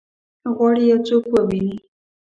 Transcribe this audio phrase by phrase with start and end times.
[0.55, 1.77] غواړي یو څوک وویني؟